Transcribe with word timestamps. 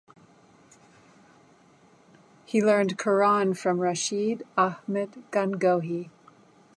He 2.47 2.59
learned 2.63 2.97
Quran 2.97 3.55
from 3.55 3.77
Rashid 3.79 4.41
Ahmad 4.57 5.09
Gangohi. 5.29 6.09